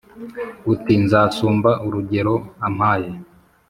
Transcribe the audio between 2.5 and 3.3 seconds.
ampaye